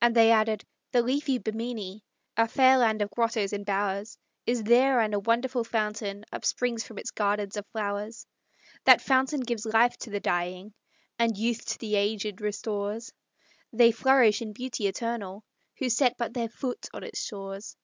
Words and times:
And 0.00 0.14
they 0.14 0.30
added: 0.30 0.64
"The 0.92 1.02
leafy 1.02 1.38
Bimini, 1.38 2.04
A 2.36 2.46
fair 2.46 2.78
land 2.78 3.02
of 3.02 3.10
grottos 3.10 3.52
and 3.52 3.66
bowers, 3.66 4.16
Is 4.46 4.62
there; 4.62 5.00
and 5.00 5.12
a 5.12 5.18
wonderful 5.18 5.64
fountain 5.64 6.24
Upsprings 6.30 6.84
from 6.84 6.98
its 6.98 7.10
gardens 7.10 7.56
of 7.56 7.66
flowers. 7.72 8.28
That 8.84 9.00
fountain 9.00 9.40
gives 9.40 9.66
life 9.66 9.96
to 9.96 10.10
the 10.10 10.20
dying, 10.20 10.72
And 11.18 11.36
youth 11.36 11.64
to 11.66 11.78
the 11.80 11.96
aged 11.96 12.40
restores; 12.40 13.12
They 13.72 13.90
flourish 13.90 14.40
in 14.40 14.52
beauty 14.52 14.86
eternal, 14.86 15.42
Who 15.78 15.88
set 15.88 16.16
but 16.16 16.32
their 16.32 16.48
foot 16.48 16.86
on 16.94 17.02
its 17.02 17.20
shores!" 17.24 17.76